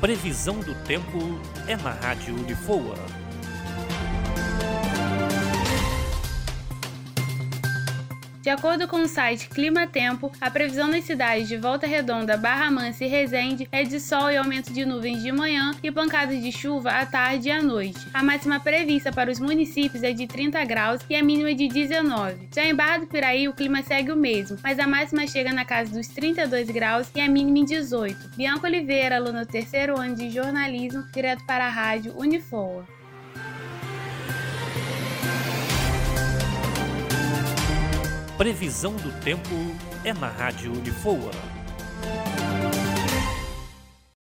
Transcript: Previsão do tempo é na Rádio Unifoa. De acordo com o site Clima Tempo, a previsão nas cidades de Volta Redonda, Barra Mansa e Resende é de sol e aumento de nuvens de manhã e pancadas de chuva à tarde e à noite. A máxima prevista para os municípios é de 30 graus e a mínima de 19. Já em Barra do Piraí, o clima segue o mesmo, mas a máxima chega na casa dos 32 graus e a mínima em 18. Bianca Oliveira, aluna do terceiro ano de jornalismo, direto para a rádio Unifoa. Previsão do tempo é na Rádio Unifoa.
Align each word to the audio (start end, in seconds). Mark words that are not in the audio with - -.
Previsão 0.00 0.60
do 0.60 0.76
tempo 0.84 1.18
é 1.66 1.76
na 1.76 1.90
Rádio 1.90 2.32
Unifoa. 2.32 2.94
De 8.48 8.52
acordo 8.52 8.88
com 8.88 9.02
o 9.02 9.06
site 9.06 9.46
Clima 9.50 9.86
Tempo, 9.86 10.32
a 10.40 10.50
previsão 10.50 10.88
nas 10.88 11.04
cidades 11.04 11.46
de 11.46 11.58
Volta 11.58 11.86
Redonda, 11.86 12.34
Barra 12.34 12.70
Mansa 12.70 13.04
e 13.04 13.06
Resende 13.06 13.68
é 13.70 13.82
de 13.82 14.00
sol 14.00 14.30
e 14.30 14.38
aumento 14.38 14.72
de 14.72 14.86
nuvens 14.86 15.22
de 15.22 15.30
manhã 15.30 15.72
e 15.82 15.92
pancadas 15.92 16.42
de 16.42 16.50
chuva 16.50 16.92
à 16.92 17.04
tarde 17.04 17.48
e 17.48 17.50
à 17.50 17.60
noite. 17.60 18.08
A 18.14 18.22
máxima 18.22 18.58
prevista 18.58 19.12
para 19.12 19.30
os 19.30 19.38
municípios 19.38 20.02
é 20.02 20.14
de 20.14 20.26
30 20.26 20.64
graus 20.64 21.02
e 21.10 21.14
a 21.14 21.22
mínima 21.22 21.54
de 21.54 21.68
19. 21.68 22.48
Já 22.54 22.64
em 22.64 22.74
Barra 22.74 23.00
do 23.00 23.06
Piraí, 23.06 23.46
o 23.48 23.52
clima 23.52 23.82
segue 23.82 24.12
o 24.12 24.16
mesmo, 24.16 24.56
mas 24.62 24.78
a 24.78 24.86
máxima 24.86 25.26
chega 25.26 25.52
na 25.52 25.66
casa 25.66 25.92
dos 25.92 26.08
32 26.08 26.70
graus 26.70 27.10
e 27.14 27.20
a 27.20 27.28
mínima 27.28 27.58
em 27.58 27.64
18. 27.66 28.30
Bianca 28.34 28.66
Oliveira, 28.66 29.16
aluna 29.16 29.44
do 29.44 29.52
terceiro 29.52 30.00
ano 30.00 30.14
de 30.14 30.30
jornalismo, 30.30 31.04
direto 31.12 31.44
para 31.44 31.66
a 31.66 31.70
rádio 31.70 32.14
Unifoa. 32.16 32.97
Previsão 38.38 38.94
do 38.94 39.10
tempo 39.20 39.50
é 40.04 40.14
na 40.14 40.28
Rádio 40.28 40.72
Unifoa. 40.72 41.32